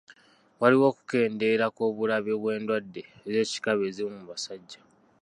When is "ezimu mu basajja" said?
3.89-4.81